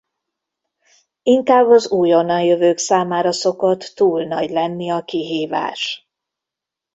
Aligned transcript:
Inkább 1.23 1.69
az 1.69 1.89
újonnan 1.91 2.41
jövők 2.41 2.77
számára 2.77 3.31
szokott 3.31 3.83
túl 3.95 4.23
nagy 4.23 4.49
lenni 4.49 4.89
a 4.89 5.03
kihívás. 5.03 6.09